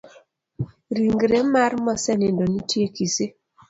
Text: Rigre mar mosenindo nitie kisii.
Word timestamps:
Rigre 0.97 1.39
mar 1.53 1.71
mosenindo 1.85 2.43
nitie 2.51 2.85
kisii. 2.95 3.31